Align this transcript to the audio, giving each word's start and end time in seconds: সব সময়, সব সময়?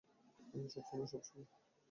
সব 0.73 0.83
সময়, 0.89 1.07
সব 1.07 1.21
সময়? 1.23 1.47